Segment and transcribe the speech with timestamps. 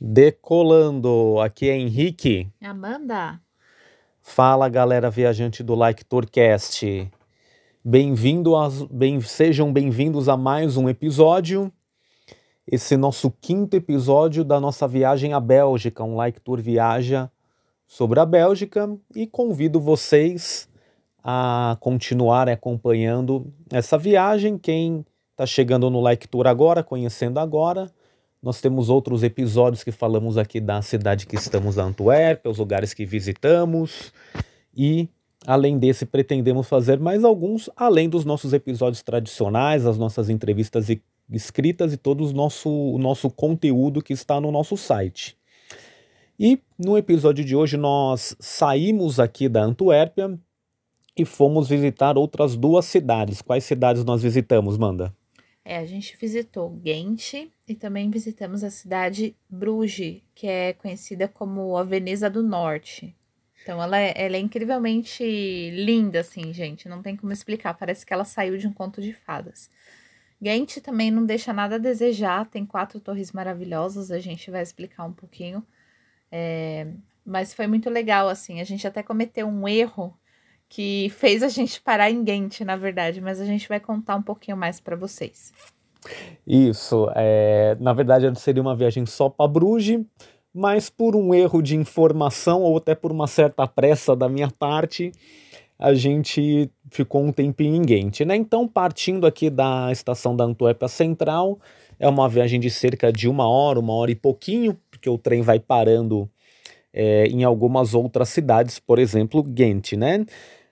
[0.00, 2.48] Decolando, aqui é Henrique.
[2.62, 3.40] Amanda.
[4.22, 7.10] Fala galera viajante do Like Tourcast.
[7.84, 8.52] Bem-vindo
[8.92, 11.72] bem, sejam bem-vindos a mais um episódio.
[12.64, 17.28] Esse nosso quinto episódio da nossa viagem à Bélgica, um Like Tour viaja
[17.84, 20.68] sobre a Bélgica e convido vocês
[21.24, 24.58] a continuar acompanhando essa viagem.
[24.58, 27.90] Quem está chegando no Like Tour agora, conhecendo agora,
[28.42, 32.94] nós temos outros episódios que falamos aqui da cidade que estamos, da Antuérpia, os lugares
[32.94, 34.12] que visitamos.
[34.76, 35.08] E,
[35.46, 40.86] além desse, pretendemos fazer mais alguns, além dos nossos episódios tradicionais, as nossas entrevistas
[41.30, 45.36] escritas e todo o nosso, o nosso conteúdo que está no nosso site.
[46.38, 50.38] E no episódio de hoje nós saímos aqui da Antuérpia
[51.16, 53.42] e fomos visitar outras duas cidades.
[53.42, 55.12] Quais cidades nós visitamos, Manda?
[55.70, 57.34] É, a gente visitou Ghent
[57.68, 63.14] e também visitamos a cidade Bruges, que é conhecida como a Veneza do Norte.
[63.62, 65.22] Então ela é, ela é incrivelmente
[65.72, 66.88] linda, assim, gente.
[66.88, 67.74] Não tem como explicar.
[67.74, 69.68] Parece que ela saiu de um conto de fadas.
[70.40, 72.48] Ghent também não deixa nada a desejar.
[72.48, 74.10] Tem quatro torres maravilhosas.
[74.10, 75.62] A gente vai explicar um pouquinho.
[76.32, 76.86] É,
[77.26, 78.58] mas foi muito legal, assim.
[78.62, 80.18] A gente até cometeu um erro
[80.68, 84.22] que fez a gente parar em Ghent, na verdade, mas a gente vai contar um
[84.22, 85.52] pouquinho mais para vocês.
[86.46, 90.00] Isso, é, na verdade seria uma viagem só para Bruges,
[90.54, 95.12] mas por um erro de informação ou até por uma certa pressa da minha parte,
[95.78, 98.34] a gente ficou um tempinho em Ghent, né?
[98.34, 101.58] Então, partindo aqui da estação da Antuérpia Central,
[101.98, 105.42] é uma viagem de cerca de uma hora, uma hora e pouquinho, porque o trem
[105.42, 106.28] vai parando
[106.92, 110.24] é, em algumas outras cidades, por exemplo, Ghent, né?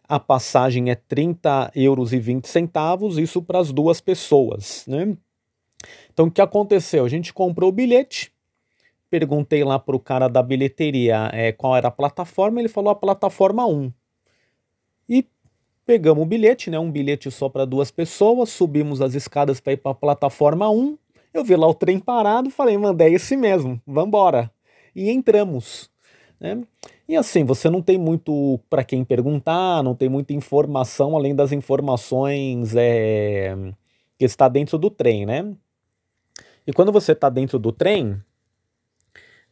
[0.09, 5.17] A passagem é 30 euros e 20 centavos, isso para as duas pessoas, né?
[6.13, 7.05] Então o que aconteceu?
[7.05, 8.33] A gente comprou o bilhete,
[9.11, 12.95] perguntei lá para o cara da bilheteria é, qual era a plataforma, ele falou a
[12.95, 13.93] plataforma 1.
[15.09, 15.27] E
[15.85, 16.79] pegamos o bilhete, né?
[16.79, 20.99] Um bilhete só para duas pessoas, subimos as escadas para ir para a plataforma 1.
[21.33, 24.51] Eu vi lá o trem parado, falei, mano, é esse mesmo, vambora.
[24.95, 25.91] E entramos.
[26.41, 26.63] Né?
[27.09, 31.53] E assim, você não tem muito para quem perguntar, não tem muita informação além das
[31.53, 33.55] informações é,
[34.19, 35.55] que está dentro do trem, né?
[36.67, 38.21] E quando você está dentro do trem,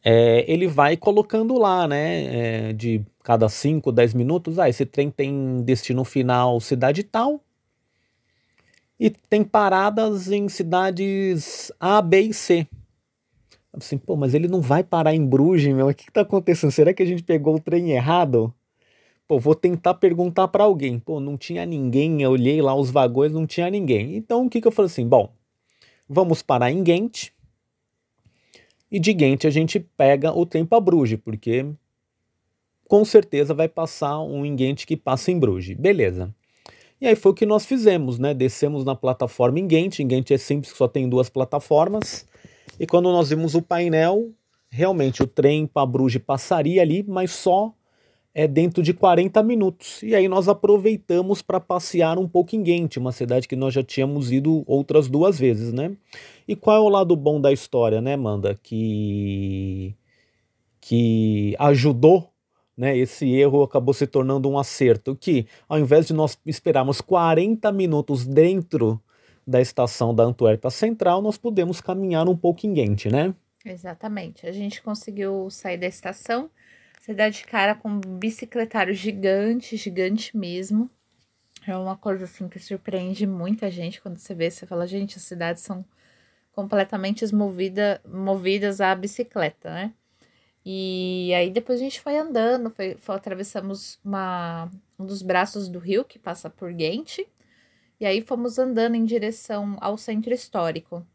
[0.03, 2.69] é, ele vai colocando lá, né?
[2.69, 7.41] É, de cada 5, 10 minutos, ah, esse trem tem destino final cidade tal.
[8.99, 12.67] E tem paradas em cidades A, B e C.
[13.77, 15.87] Assim, pô, mas ele não vai parar em Bruges, meu.
[15.87, 16.71] O que, que tá acontecendo?
[16.71, 18.53] Será que a gente pegou o trem errado?
[19.27, 20.99] Pô, vou tentar perguntar para alguém.
[20.99, 22.21] Pô, não tinha ninguém.
[22.21, 24.15] Eu olhei lá os vagões, não tinha ninguém.
[24.15, 25.07] Então o que, que eu falei assim?
[25.07, 25.33] Bom,
[26.07, 27.29] vamos parar em Ghent.
[28.91, 31.65] E de Ghent a gente pega o trem para Bruges, porque
[32.87, 35.75] com certeza vai passar um em Ghent que passa em Bruges.
[35.75, 36.33] Beleza.
[37.01, 38.33] E aí foi o que nós fizemos, né?
[38.33, 39.99] Descemos na plataforma em Ghent.
[39.99, 42.25] Em Ghent é simples, só tem duas plataformas.
[42.79, 44.31] E quando nós vimos o painel,
[44.69, 47.73] realmente o trem para Bruges passaria ali, mas só
[48.33, 50.03] é dentro de 40 minutos.
[50.03, 53.81] E aí nós aproveitamos para passear um pouco em Ghent, uma cidade que nós já
[53.81, 55.95] tínhamos ido outras duas vezes, né?
[56.45, 58.53] E qual é o lado bom da história, né, Manda?
[58.61, 59.95] Que
[60.81, 62.29] que ajudou,
[62.77, 62.95] né?
[62.97, 68.27] Esse erro acabou se tornando um acerto, que ao invés de nós esperarmos 40 minutos
[68.27, 69.01] dentro
[69.45, 73.33] da estação da Antuérpia Central, nós podemos caminhar um pouco em Ghent, né?
[73.63, 74.47] Exatamente.
[74.47, 76.49] A gente conseguiu sair da estação,
[76.99, 80.89] você dá de cara com um bicicletário gigante, gigante mesmo.
[81.67, 85.23] É uma coisa assim que surpreende muita gente quando você vê, você fala, gente, as
[85.23, 85.83] cidades são
[86.51, 89.93] completamente movida, movidas à bicicleta, né?
[90.65, 95.77] E aí depois a gente foi andando, foi, foi atravessamos uma, um dos braços do
[95.77, 97.19] rio que passa por Ghent
[97.99, 101.05] e aí fomos andando em direção ao centro histórico.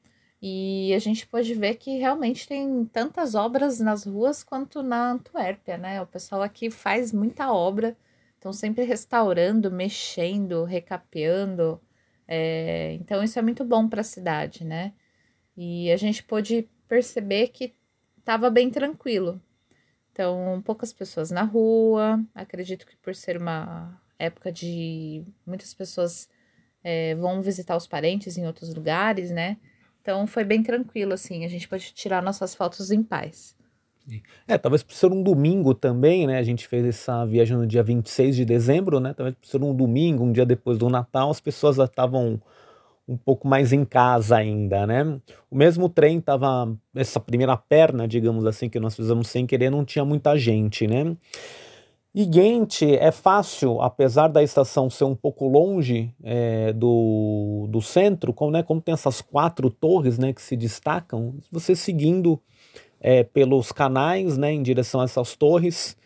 [0.43, 5.77] E a gente pôde ver que realmente tem tantas obras nas ruas quanto na Antuérpia,
[5.77, 6.00] né?
[6.00, 7.97] O pessoal aqui faz muita obra,
[8.37, 11.81] estão sempre restaurando, mexendo, recapeando.
[12.27, 14.94] É, então isso é muito bom para a cidade, né?
[15.56, 17.75] E a gente pôde perceber que
[18.19, 19.41] estava bem tranquilo.
[20.12, 22.25] Então, poucas pessoas na rua.
[22.35, 26.29] Acredito que por ser uma época de muitas pessoas
[26.82, 29.56] é, vão visitar os parentes em outros lugares, né?
[30.03, 33.55] Então foi bem tranquilo, assim, a gente pode tirar nossas fotos em paz.
[34.49, 36.38] É, talvez por ser um domingo também, né?
[36.38, 39.15] A gente fez essa viagem no dia 26 de dezembro, né?
[39.15, 42.41] Talvez por ser um domingo, um dia depois do Natal, as pessoas já estavam
[43.06, 45.21] um pouco mais em casa ainda, né?
[45.50, 49.85] O mesmo trem tava essa primeira perna, digamos assim, que nós fizemos sem querer, não
[49.85, 51.17] tinha muita gente, né?
[52.12, 58.33] E Ghent é fácil, apesar da estação ser um pouco longe é, do, do centro,
[58.33, 62.41] como, né, como tem essas quatro torres né, que se destacam, você seguindo
[63.01, 65.97] é, pelos canais né, em direção a essas torres,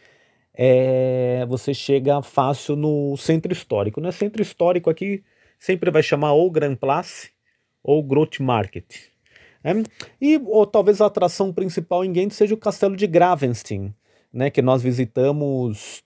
[0.53, 4.01] é, você chega fácil no centro histórico.
[4.01, 4.12] Né?
[4.12, 5.25] Centro histórico aqui
[5.59, 7.31] sempre vai chamar ou Grand Place
[7.83, 8.85] ou Grote Market.
[9.62, 9.83] Né?
[10.21, 13.95] E ou, talvez a atração principal em Ghent seja o castelo de Gravenstein,
[14.34, 16.02] né, que nós visitamos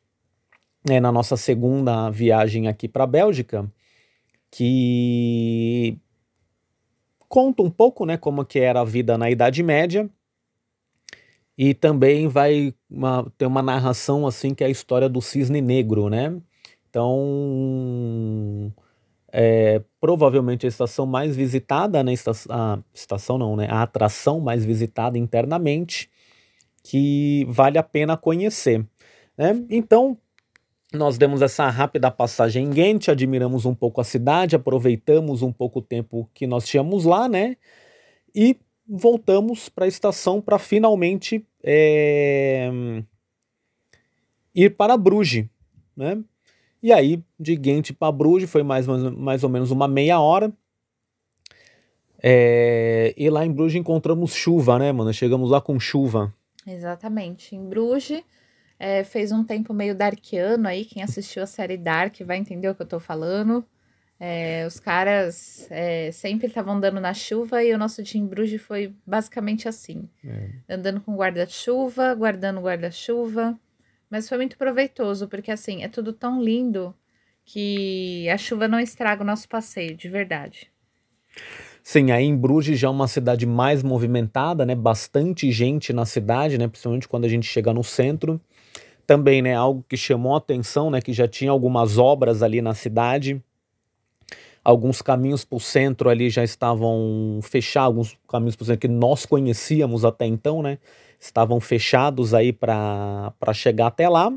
[0.87, 3.71] né, na nossa segunda viagem aqui para a Bélgica,
[4.51, 5.99] que
[7.29, 10.09] conta um pouco né, como que era a vida na Idade Média
[11.57, 16.09] e também vai uma, ter uma narração assim que é a história do cisne negro,
[16.09, 16.41] né?
[16.89, 18.73] Então
[19.33, 24.65] é, provavelmente a estação mais visitada, né, estação, a estação não, né, a atração mais
[24.65, 26.11] visitada internamente,
[26.83, 28.87] que vale a pena conhecer.
[29.37, 29.65] Né?
[29.71, 30.19] Então,
[30.93, 35.81] nós demos essa rápida passagem em Ghent, admiramos um pouco a cidade, aproveitamos um pouco
[35.81, 37.57] o tempo que nós tínhamos lá, né?
[38.35, 38.57] E
[38.89, 42.71] voltamos para a estação para finalmente é,
[44.55, 45.47] ir para Bruges,
[45.95, 46.23] né?
[46.83, 50.51] E aí, de Ghent para Bruges foi mais, mais ou menos uma meia hora.
[52.23, 55.13] É, e lá em Bruges encontramos chuva, né, mano?
[55.13, 56.35] Chegamos lá com chuva.
[56.69, 57.57] Exatamente.
[57.57, 58.23] Em Bruges
[58.79, 60.85] é, fez um tempo meio darkiano aí.
[60.85, 63.65] Quem assistiu a série Dark vai entender o que eu tô falando.
[64.21, 68.61] É, os caras é, sempre estavam andando na chuva e o nosso dia em Bruges
[68.61, 70.51] foi basicamente assim: é.
[70.69, 73.59] andando com guarda-chuva, guardando guarda-chuva.
[74.11, 76.95] Mas foi muito proveitoso, porque assim, é tudo tão lindo
[77.45, 80.71] que a chuva não estraga o nosso passeio, de verdade.
[81.83, 84.75] Sim, aí em Bruges já é uma cidade mais movimentada, né?
[84.75, 86.69] Bastante gente na cidade, né?
[86.69, 88.41] Principalmente quando a gente chega no centro.
[89.07, 89.55] Também, né?
[89.55, 91.01] Algo que chamou a atenção, né?
[91.01, 93.43] Que já tinha algumas obras ali na cidade.
[94.63, 98.89] Alguns caminhos para o centro ali já estavam fechados, alguns caminhos para o centro que
[98.89, 100.79] nós conhecíamos até então, né?
[101.21, 104.33] estavam fechados aí para chegar até lá,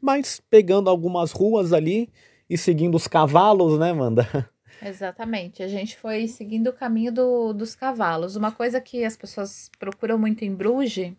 [0.00, 2.10] mas pegando algumas ruas ali
[2.48, 4.48] e seguindo os cavalos, né, Manda?
[4.82, 8.36] Exatamente, a gente foi seguindo o caminho do, dos cavalos.
[8.36, 11.12] Uma coisa que as pessoas procuram muito em Bruges,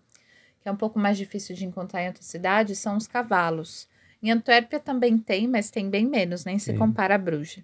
[0.61, 3.87] que é um pouco mais difícil de encontrar em outras cidades, são os cavalos.
[4.21, 7.63] Em Antuérpia também tem, mas tem bem menos, nem se compara a Bruges.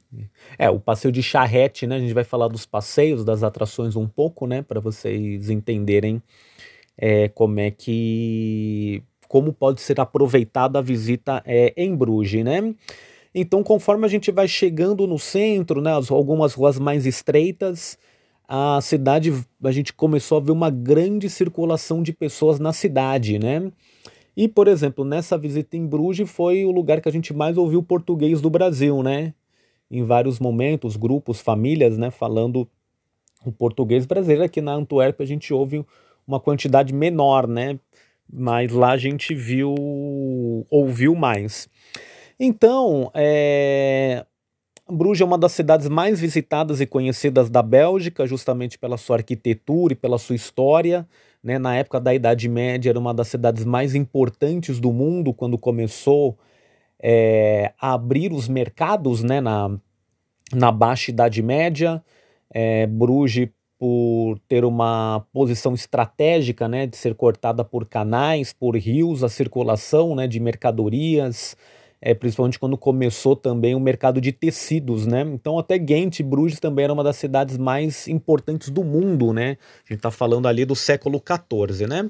[0.57, 1.97] É, o passeio de charrete, né?
[1.97, 4.61] A gente vai falar dos passeios, das atrações um pouco, né?
[4.61, 6.23] Para vocês entenderem
[6.97, 12.73] é, como é que como pode ser aproveitada a visita é, em Bruges, né?
[13.37, 17.97] Então, conforme a gente vai chegando no centro, né, algumas ruas mais estreitas,
[18.47, 23.69] a cidade, a gente começou a ver uma grande circulação de pessoas na cidade, né?
[24.37, 27.83] E, por exemplo, nessa visita em Bruges foi o lugar que a gente mais ouviu
[27.83, 29.33] português do Brasil, né?
[29.91, 32.65] Em vários momentos, grupos, famílias, né, falando
[33.45, 34.43] o português brasileiro.
[34.43, 35.85] Aqui na Antuérpia a gente ouve
[36.25, 37.77] uma quantidade menor, né?
[38.31, 39.75] Mas lá a gente viu,
[40.69, 41.67] ouviu mais.
[42.39, 44.25] Então, é,
[44.89, 49.93] Bruges é uma das cidades mais visitadas e conhecidas da Bélgica, justamente pela sua arquitetura
[49.93, 51.07] e pela sua história.
[51.43, 51.57] Né?
[51.57, 56.37] Na época da Idade Média, era uma das cidades mais importantes do mundo quando começou
[56.99, 59.41] é, a abrir os mercados né?
[59.41, 59.77] na,
[60.53, 62.03] na Baixa Idade Média.
[62.49, 69.23] É, Bruges por ter uma posição estratégica, né, de ser cortada por canais, por rios,
[69.23, 71.57] a circulação, né, de mercadorias,
[72.05, 75.21] é, principalmente quando começou também o mercado de tecidos, né?
[75.21, 79.57] Então até Ghent, Bruges também era uma das cidades mais importantes do mundo, né?
[79.77, 82.07] A gente está falando ali do século XIV, né?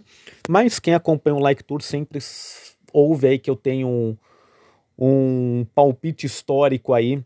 [0.49, 2.19] Mas quem acompanha o Like Tour sempre
[2.91, 4.17] ouve aí que eu tenho um,
[4.99, 7.23] um palpite histórico aí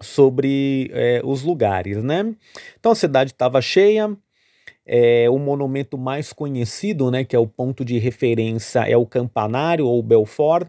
[0.00, 2.34] sobre é, os lugares, né?
[2.80, 4.16] Então a cidade estava cheia.
[4.84, 9.86] É, o monumento mais conhecido, né, que é o ponto de referência, é o Campanário
[9.86, 10.66] ou Belfort.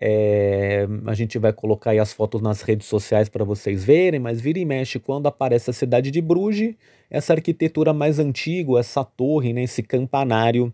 [0.00, 4.40] É, a gente vai colocar aí as fotos nas redes sociais para vocês verem, mas
[4.40, 6.74] vira e mexe quando aparece a cidade de Bruges,
[7.10, 10.72] essa arquitetura mais antiga, essa torre, né, esse campanário,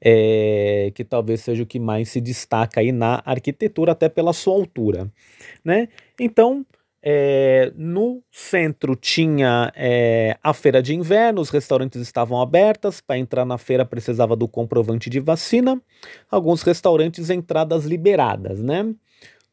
[0.00, 4.54] é, que talvez seja o que mais se destaca aí na arquitetura, até pela sua
[4.54, 5.10] altura
[5.64, 5.88] né?
[6.20, 6.64] Então,
[7.06, 13.44] é, no centro tinha é, a feira de inverno, os restaurantes estavam abertos, para entrar
[13.44, 15.78] na feira precisava do comprovante de vacina,
[16.30, 18.94] alguns restaurantes entradas liberadas, né?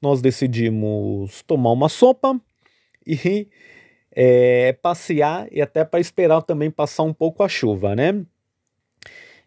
[0.02, 2.40] Nós decidimos tomar uma sopa
[3.06, 3.50] e
[4.14, 8.26] é, passear e até para esperar também passar um pouco a chuva, né?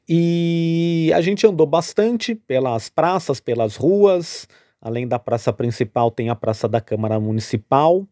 [0.07, 4.47] E a gente andou bastante pelas praças, pelas ruas.
[4.85, 8.07] Além da praça principal, tem a Praça da Câmara Municipal.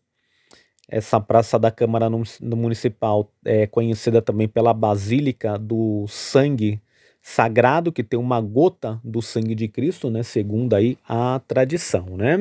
[0.89, 2.09] Essa Praça da Câmara
[2.41, 6.81] Municipal é conhecida também pela Basílica do Sangue
[7.21, 10.23] Sagrado, que tem uma gota do sangue de Cristo, né?
[10.23, 12.39] Segundo aí a tradição, né?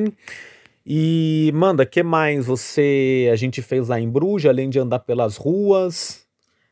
[0.84, 5.36] E manda, que mais você a gente fez lá em Bruges, além de andar pelas
[5.36, 6.26] ruas?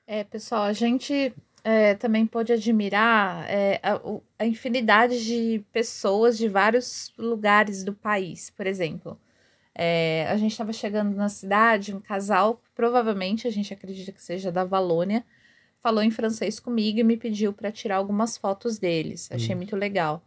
[0.07, 4.01] É, pessoal, a gente é, também pôde admirar é, a,
[4.39, 8.51] a, infinidade de pessoas de vários lugares do país.
[8.51, 9.19] Por exemplo,
[9.75, 14.51] é, a gente estava chegando na cidade, um casal, provavelmente a gente acredita que seja
[14.51, 15.25] da Valônia,
[15.81, 19.31] falou em francês comigo e me pediu para tirar algumas fotos deles.
[19.33, 19.59] Achei hum.
[19.59, 20.23] muito legal.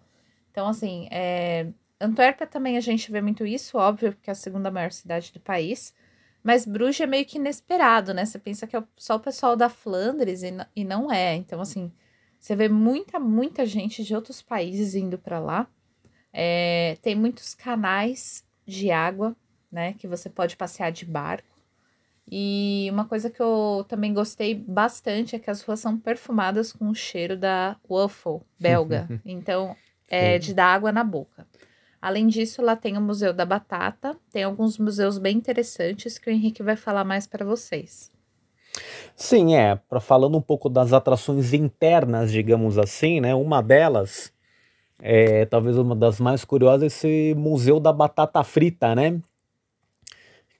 [0.51, 1.67] Então, assim, é,
[1.99, 5.39] Antuérpia também a gente vê muito isso, óbvio, porque é a segunda maior cidade do
[5.39, 5.93] país.
[6.43, 8.25] Mas Bruges é meio que inesperado, né?
[8.25, 11.35] Você pensa que é só o pessoal da Flandres e, e não é.
[11.35, 11.91] Então, assim,
[12.39, 15.67] você vê muita, muita gente de outros países indo para lá.
[16.33, 19.35] É, tem muitos canais de água,
[19.71, 19.93] né?
[19.93, 21.53] Que você pode passear de barco.
[22.29, 26.89] E uma coisa que eu também gostei bastante é que as ruas são perfumadas com
[26.89, 29.07] o cheiro da waffle belga.
[29.25, 29.75] Então,
[30.09, 31.47] é de dar água na boca.
[32.03, 36.33] Além disso, lá tem o Museu da Batata, tem alguns museus bem interessantes que o
[36.33, 38.11] Henrique vai falar mais para vocês.
[39.15, 43.33] Sim, é, para falando um pouco das atrações internas, digamos assim, né?
[43.33, 44.33] Uma delas,
[44.99, 49.21] é, talvez uma das mais curiosas, esse Museu da Batata Frita, né?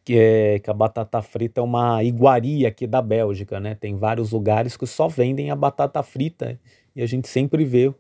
[0.06, 3.76] Que, é, que a batata frita é uma iguaria aqui da Bélgica, né?
[3.76, 6.58] Tem vários lugares que só vendem a batata frita
[6.96, 7.94] e a gente sempre vê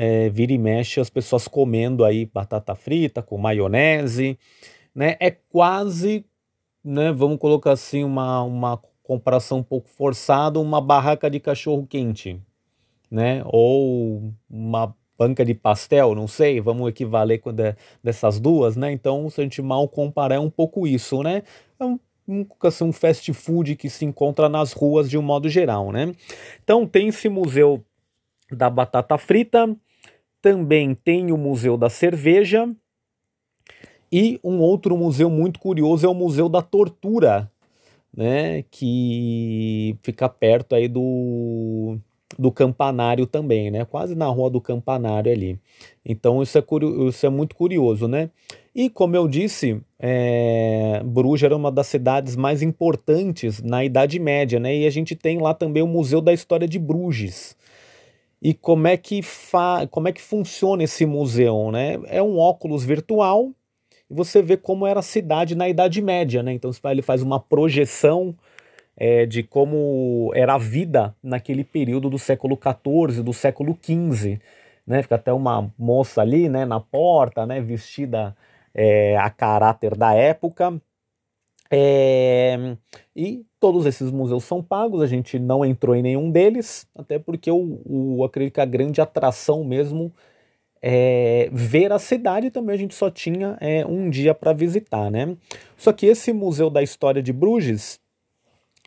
[0.00, 4.38] é, vira e mexe as pessoas comendo aí batata frita com maionese,
[4.94, 5.16] né?
[5.18, 6.24] É quase,
[6.84, 7.10] né?
[7.10, 12.40] Vamos colocar assim uma, uma comparação um pouco forçada, uma barraca de cachorro quente,
[13.10, 13.42] né?
[13.46, 18.92] Ou uma banca de pastel, não sei, vamos equivaler com de, dessas duas, né?
[18.92, 21.42] Então, se a gente mal comparar, é um pouco isso, né?
[21.80, 25.48] É um, um, assim, um fast food que se encontra nas ruas de um modo
[25.48, 26.14] geral, né?
[26.62, 27.84] Então, tem esse museu
[28.48, 29.76] da batata frita,
[30.48, 32.66] também tem o Museu da Cerveja
[34.10, 37.52] e um outro museu muito curioso é o Museu da Tortura,
[38.16, 41.98] né, que fica perto aí do,
[42.38, 45.60] do campanário também, né, quase na rua do campanário ali.
[46.02, 46.64] Então isso é,
[47.06, 48.30] isso é muito curioso, né.
[48.74, 54.58] E como eu disse, é, Bruges era uma das cidades mais importantes na Idade Média,
[54.58, 57.54] né, e a gente tem lá também o Museu da História de Bruges,
[58.40, 61.98] e como é que fa como é que funciona esse museu, né?
[62.06, 63.50] É um óculos virtual
[64.10, 66.52] e você vê como era a cidade na Idade Média, né?
[66.52, 68.34] Então ele faz uma projeção
[68.96, 74.40] é, de como era a vida naquele período do século XIV, do século XV,
[74.86, 75.02] né?
[75.02, 78.36] Fica até uma moça ali, né, na porta, né, vestida
[78.74, 80.80] é, a caráter da época.
[81.70, 82.76] É,
[83.14, 87.50] e todos esses museus são pagos, a gente não entrou em nenhum deles, até porque
[87.50, 90.12] eu, eu acredito que a grande atração mesmo
[90.80, 95.36] é ver a cidade também a gente só tinha é, um dia para visitar, né?
[95.76, 97.98] Só que esse museu da história de Bruges,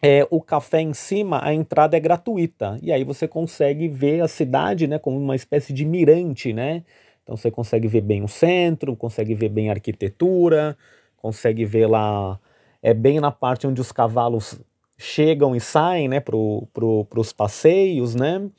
[0.01, 4.27] é, o café em cima, a entrada é gratuita e aí você consegue ver a
[4.27, 6.83] cidade, né, como uma espécie de mirante, né?
[7.23, 10.77] Então você consegue ver bem o centro, consegue ver bem a arquitetura,
[11.17, 12.39] consegue ver lá
[12.81, 14.59] é bem na parte onde os cavalos
[14.97, 18.49] chegam e saem, né, pro, pro, os passeios, né?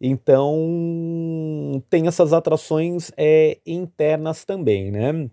[0.00, 5.30] Então tem essas atrações é, internas também, né?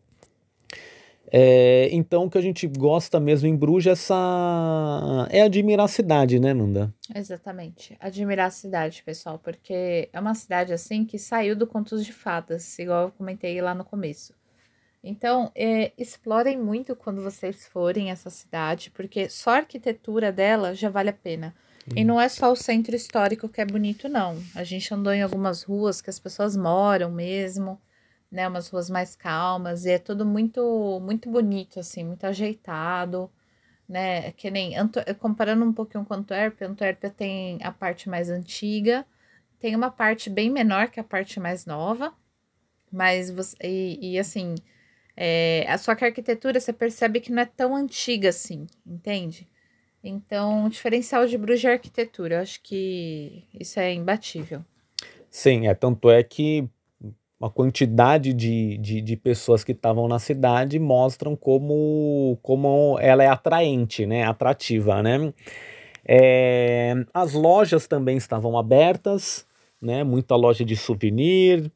[1.34, 5.28] É, então o que a gente gosta mesmo em Bruges é, essa...
[5.30, 6.94] é admirar a cidade, né, Nanda?
[7.16, 12.12] Exatamente, admirar a cidade, pessoal, porque é uma cidade assim que saiu do Contos de
[12.12, 14.34] Fadas, igual eu comentei lá no começo.
[15.04, 20.90] Então, é, explorem muito quando vocês forem essa cidade, porque só a arquitetura dela já
[20.90, 21.56] vale a pena.
[21.88, 21.94] Uhum.
[21.98, 24.38] E não é só o centro histórico que é bonito, não.
[24.56, 27.82] A gente andou em algumas ruas que as pessoas moram mesmo,
[28.32, 28.48] né?
[28.48, 33.32] Umas ruas mais calmas, e é tudo muito, muito bonito, assim, muito ajeitado,
[33.90, 34.32] né?
[34.34, 34.74] Que nem,
[35.20, 39.04] comparando um pouquinho com Antuérpia, Antuérpia tem a parte mais antiga,
[39.60, 42.14] tem uma parte bem menor que a parte mais nova,
[42.92, 44.56] mas você, e, e assim
[45.16, 49.48] é, a sua arquitetura você percebe que não é tão antiga assim, entende?
[50.04, 52.36] Então, o diferencial de Bruges é a arquitetura.
[52.36, 54.64] Eu acho que isso é imbatível.
[55.30, 56.68] Sim, é tanto é que
[57.40, 63.28] uma quantidade de, de, de pessoas que estavam na cidade mostram como, como ela é
[63.28, 64.24] atraente, né?
[64.24, 65.34] Atrativa, né?
[66.06, 69.46] É, as lojas também estavam abertas,
[69.82, 70.04] né?
[70.04, 71.72] Muita loja de souvenir,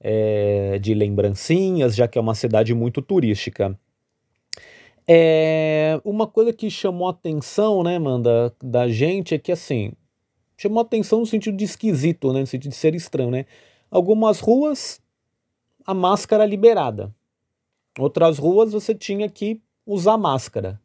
[0.00, 3.78] é, de lembrancinhas, já que é uma cidade muito turística.
[5.06, 9.92] É, uma coisa que chamou atenção, né, Manda, da gente é que assim,
[10.56, 13.46] chamou atenção no sentido de esquisito, né, no sentido de ser estranho, né?
[13.90, 15.00] Algumas ruas,
[15.84, 17.14] a máscara liberada.
[17.98, 20.80] Outras ruas você tinha que usar máscara,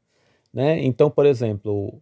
[0.51, 0.83] né?
[0.83, 2.01] Então, por exemplo,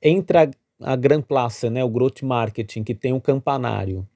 [0.00, 0.50] entre
[0.80, 4.06] a, Grand Place, né, o Growth Marketing, que tem um campanário,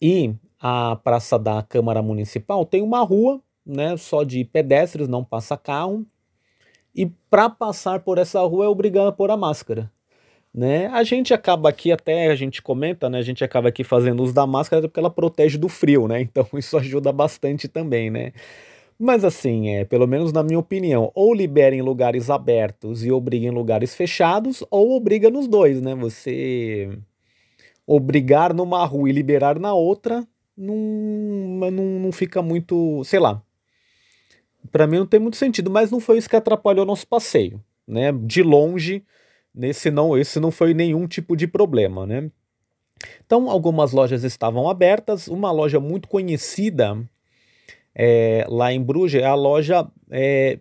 [0.00, 5.56] e a Praça da Câmara Municipal, tem uma rua, né, só de pedestres, não passa
[5.56, 6.06] carro,
[6.94, 9.90] e para passar por essa rua é obrigado a pôr a máscara.
[10.52, 10.88] Né?
[10.88, 13.18] A gente acaba aqui, até a gente comenta, né?
[13.18, 16.22] A gente acaba aqui fazendo uso da máscara porque ela protege do frio, né?
[16.26, 18.32] Então isso ajuda bastante também, né?
[18.98, 23.46] Mas assim, é, pelo menos na minha opinião, ou libera em lugares abertos e obriga
[23.46, 25.94] em lugares fechados, ou obriga nos dois, né?
[25.94, 26.98] Você
[27.86, 30.26] obrigar numa rua e liberar na outra
[30.60, 33.42] não, não, não fica muito, sei lá,
[34.70, 38.12] para mim não tem muito sentido, mas não foi isso que atrapalhou nosso passeio, né?
[38.12, 39.04] De longe,
[39.54, 42.30] nesse não, esse não foi nenhum tipo de problema, né?
[43.24, 46.98] Então, algumas lojas estavam abertas, uma loja muito conhecida
[47.94, 50.58] é, lá em Bruges é a loja é,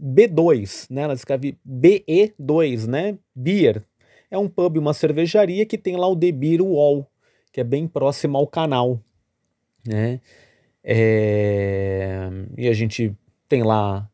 [0.00, 1.02] B2, né?
[1.02, 3.18] Ela escreve BE2, né?
[3.34, 3.82] Beer.
[4.30, 7.06] É um pub, uma cervejaria que tem lá o The Beer Wall,
[7.52, 9.00] que é bem próximo ao canal,
[9.86, 10.20] né?
[10.82, 12.28] É...
[12.56, 13.12] E a gente
[13.48, 14.08] tem lá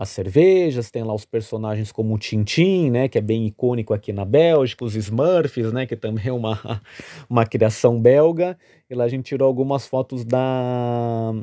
[0.00, 4.14] as cervejas, tem lá os personagens como o Tintin, né, que é bem icônico aqui
[4.14, 6.58] na Bélgica, os Smurfs, né, que também é uma,
[7.28, 8.56] uma criação belga,
[8.88, 11.34] e lá a gente tirou algumas fotos da,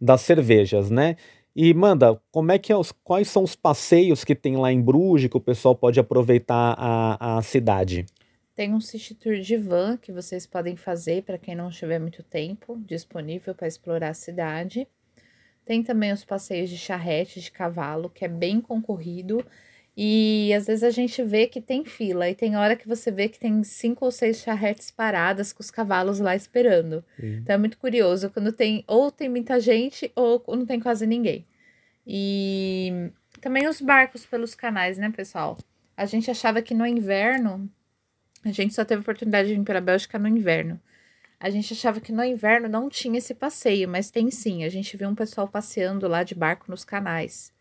[0.00, 1.16] das cervejas, né.
[1.56, 4.80] E manda, como é que é os, quais são os passeios que tem lá em
[4.80, 8.06] Bruges que o pessoal pode aproveitar a, a cidade?
[8.58, 12.24] Tem um city tour de van que vocês podem fazer para quem não tiver muito
[12.24, 14.88] tempo disponível para explorar a cidade.
[15.64, 19.46] Tem também os passeios de charrete de cavalo, que é bem concorrido.
[19.96, 23.28] E às vezes a gente vê que tem fila, e tem hora que você vê
[23.28, 27.04] que tem cinco ou seis charretes paradas com os cavalos lá esperando.
[27.14, 27.36] Sim.
[27.36, 31.46] Então é muito curioso quando tem ou tem muita gente ou não tem quase ninguém.
[32.04, 35.56] E também os barcos pelos canais, né, pessoal?
[35.96, 37.70] A gente achava que no inverno
[38.50, 40.80] a gente só teve oportunidade de vir para a Bélgica no inverno.
[41.40, 44.64] A gente achava que no inverno não tinha esse passeio, mas tem sim.
[44.64, 47.52] A gente viu um pessoal passeando lá de barco nos canais.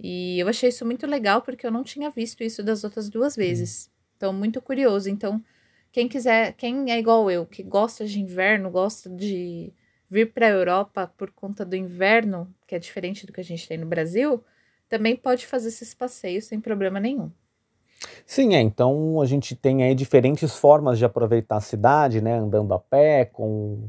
[0.00, 3.36] E eu achei isso muito legal porque eu não tinha visto isso das outras duas
[3.36, 3.90] vezes.
[4.16, 5.10] Então, muito curioso.
[5.10, 5.42] Então,
[5.92, 9.72] quem quiser, quem é igual eu, que gosta de inverno, gosta de
[10.08, 13.66] vir para a Europa por conta do inverno, que é diferente do que a gente
[13.66, 14.42] tem no Brasil,
[14.88, 17.30] também pode fazer esses passeios sem problema nenhum.
[18.26, 18.60] Sim, é.
[18.60, 22.38] Então a gente tem aí diferentes formas de aproveitar a cidade, né?
[22.38, 23.88] Andando a pé, com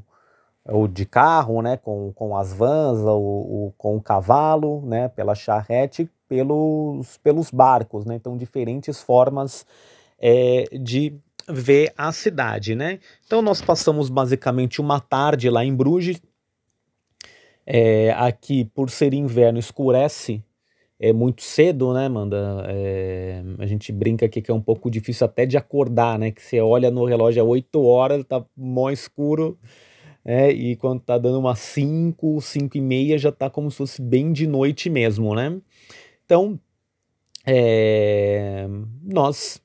[0.65, 1.77] ou de carro, né?
[1.77, 5.07] Com, com as vans, ou, ou com o cavalo, né?
[5.09, 8.15] Pela charrete, pelos, pelos barcos, né?
[8.15, 9.65] Então diferentes formas
[10.19, 11.13] é, de
[11.49, 12.99] ver a cidade, né?
[13.25, 16.21] Então nós passamos basicamente uma tarde lá em Bruges.
[17.69, 20.41] É, aqui, por ser inverno, escurece
[20.99, 22.65] é muito cedo, né, Manda?
[22.67, 23.26] É,
[23.59, 26.31] a gente brinca aqui que é um pouco difícil até de acordar, né?
[26.31, 29.57] Que você olha no relógio é 8 horas, tá mó escuro,
[30.25, 34.01] é, e quando tá dando umas 5, 5 e meia já tá como se fosse
[34.01, 35.59] bem de noite mesmo, né?
[36.25, 36.59] Então,
[37.45, 38.67] é,
[39.03, 39.61] nós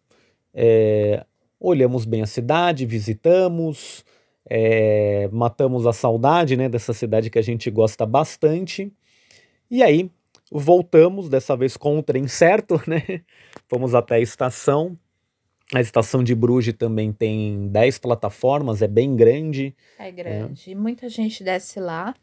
[0.54, 1.24] é,
[1.58, 4.04] olhamos bem a cidade, visitamos,
[4.48, 8.92] é, matamos a saudade, né, dessa cidade que a gente gosta bastante,
[9.70, 10.10] e aí
[10.52, 13.22] Voltamos, dessa vez com o trem certo, né?
[13.68, 14.98] Fomos até a estação.
[15.74, 19.74] A estação de Bruges também tem 10 plataformas, é bem grande.
[19.98, 20.72] É grande.
[20.72, 20.74] É.
[20.74, 22.14] Muita gente desce lá.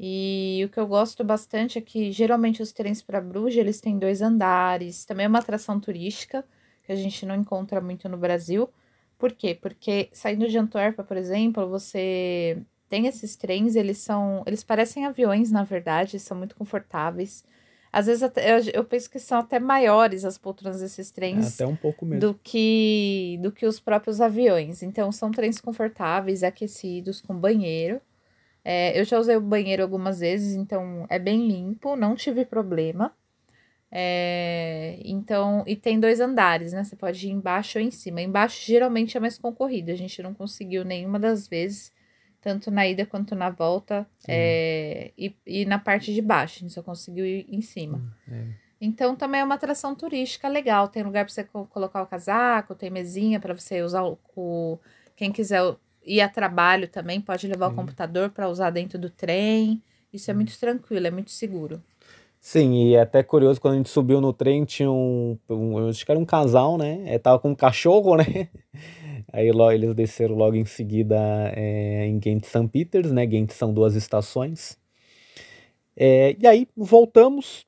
[0.00, 3.98] E o que eu gosto bastante é que geralmente os trens para Bruges eles têm
[3.98, 5.04] dois andares.
[5.04, 6.44] Também é uma atração turística
[6.84, 8.68] que a gente não encontra muito no Brasil.
[9.18, 9.56] Por quê?
[9.60, 15.50] Porque saindo de Antuérpia, por exemplo, você tem esses trens, eles são, eles parecem aviões,
[15.50, 17.44] na verdade, são muito confortáveis.
[17.92, 21.58] Às vezes até, eu, eu, penso que são até maiores as poltronas desses trens.
[21.58, 22.20] É, até um pouco mesmo.
[22.20, 24.82] Do que, do que os próprios aviões.
[24.82, 28.00] Então, são trens confortáveis, aquecidos, com banheiro.
[28.64, 33.12] É, eu já usei o banheiro algumas vezes, então é bem limpo, não tive problema.
[33.90, 36.84] É, então, e tem dois andares, né?
[36.84, 38.20] Você pode ir embaixo ou em cima.
[38.20, 39.90] Embaixo geralmente é mais concorrido.
[39.90, 41.90] A gente não conseguiu nenhuma das vezes
[42.40, 46.72] tanto na ida quanto na volta, é, e, e na parte de baixo, a gente
[46.72, 48.00] só conseguiu ir em cima.
[48.30, 48.44] É.
[48.80, 50.86] Então também é uma atração turística legal.
[50.88, 54.78] Tem lugar para você co- colocar o casaco, tem mesinha para você usar o, o-
[55.16, 55.74] Quem quiser
[56.06, 59.82] ir a trabalho também pode levar o computador para usar dentro do trem.
[60.12, 61.82] Isso é muito tranquilo, é muito seguro.
[62.40, 65.88] Sim, e é até curioso, quando a gente subiu no trem, tinha um, um- eu
[65.88, 67.02] acho que era um casal, né?
[67.04, 68.48] É, tava com um cachorro, né?
[69.32, 71.16] Aí lo- eles desceram logo em seguida
[71.54, 72.68] é, em Ghent St.
[72.68, 73.26] Peters, né?
[73.26, 74.78] Ghent são duas estações.
[75.96, 77.66] É, e aí voltamos,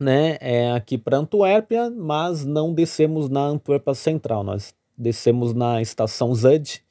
[0.00, 0.38] né?
[0.40, 6.82] É, aqui para Antuérpia, mas não descemos na Antuérpia Central, nós descemos na estação Zud,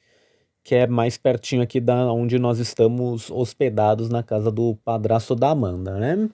[0.64, 5.50] que é mais pertinho aqui da onde nós estamos hospedados na casa do padrasto da
[5.50, 6.28] Amanda, né?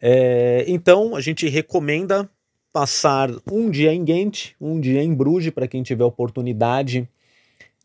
[0.00, 2.30] É, então, a gente recomenda
[2.78, 7.08] passar um dia em Ghent, um dia em Bruges, para quem tiver oportunidade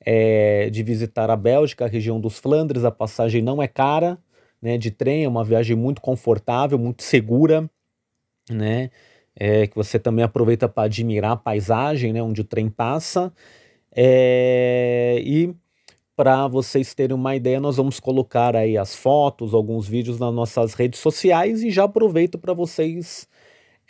[0.06, 2.86] é, de visitar a Bélgica, a região dos Flandres.
[2.86, 4.20] A passagem não é cara,
[4.62, 7.68] né, de trem, é uma viagem muito confortável, muito segura,
[8.48, 8.92] né,
[9.36, 13.34] é, que você também aproveita para admirar a paisagem, né, onde o trem passa.
[13.96, 15.56] É, e
[16.16, 20.76] para vocês terem uma ideia, nós vamos colocar aí as fotos, alguns vídeos nas nossas
[20.76, 23.28] redes sociais e já aproveito para vocês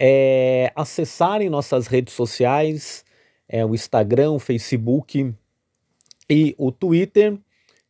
[0.05, 3.05] é, acessarem nossas redes sociais,
[3.47, 5.33] é, o Instagram, o Facebook
[6.29, 7.37] e o Twitter,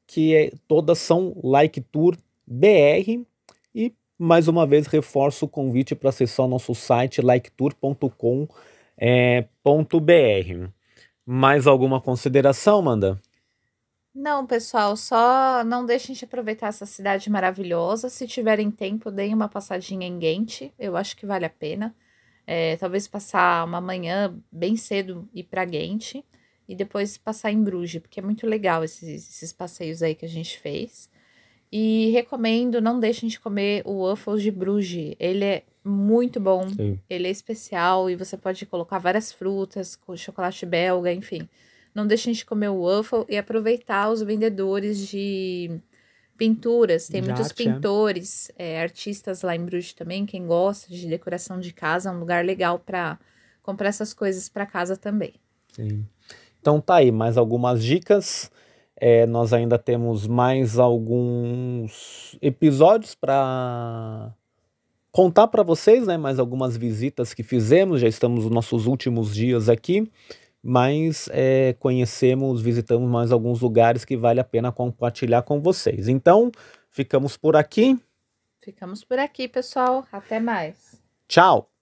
[0.05, 3.25] que é, todas são Like Tour BR.
[3.73, 8.13] E mais uma vez reforço o convite para acessar o nosso site liketour.com.br.
[8.95, 9.47] É.
[11.25, 13.19] Mais alguma consideração, Manda?
[14.13, 18.07] Não, pessoal, só não deixem de aproveitar essa cidade maravilhosa.
[18.07, 20.71] Se tiverem tempo, deem uma passadinha em Ghent.
[20.77, 21.95] Eu acho que vale a pena.
[22.45, 26.15] É, talvez passar uma manhã bem cedo e ir para Ghent
[26.67, 30.29] e depois passar em Bruges, porque é muito legal esses, esses passeios aí que a
[30.29, 31.09] gente fez.
[31.71, 35.15] E recomendo, não deixem de comer o Waffles de Bruges.
[35.19, 36.99] Ele é muito bom, Sim.
[37.09, 41.49] ele é especial e você pode colocar várias frutas, com chocolate belga, enfim.
[41.93, 45.79] Não deixem de comer o waffle e aproveitar os vendedores de
[46.43, 47.07] pinturas.
[47.07, 47.71] Tem De muitos arte, é.
[47.71, 50.25] pintores, é, artistas lá em Bruges também.
[50.25, 53.17] Quem gosta de decoração de casa, é um lugar legal para
[53.61, 55.33] comprar essas coisas para casa também.
[55.71, 56.05] Sim.
[56.59, 58.51] Então tá aí, mais algumas dicas.
[58.95, 64.33] É, nós ainda temos mais alguns episódios para
[65.11, 66.17] contar para vocês, né?
[66.17, 68.01] Mais algumas visitas que fizemos.
[68.01, 70.09] Já estamos nos nossos últimos dias aqui,
[70.63, 76.07] mas é, conhecemos, visitamos mais alguns lugares que vale a pena compartilhar com vocês.
[76.07, 76.49] Então,
[76.89, 77.99] ficamos por aqui.
[78.61, 80.07] Ficamos por aqui, pessoal.
[80.09, 81.01] Até mais.
[81.27, 81.72] Tchau!